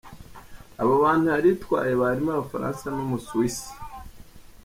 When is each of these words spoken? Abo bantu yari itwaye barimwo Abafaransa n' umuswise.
Abo 0.81 0.93
bantu 1.03 1.25
yari 1.33 1.47
itwaye 1.55 1.93
barimwo 2.01 2.31
Abafaransa 2.33 2.85
n' 2.89 3.01
umuswise. 3.05 3.67